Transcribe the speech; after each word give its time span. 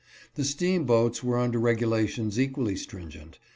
The 0.33 0.43
steamboats 0.43 1.23
were 1.23 1.37
under 1.37 1.59
regulations 1.59 2.39
equally 2.39 2.75
stringent. 2.75 3.37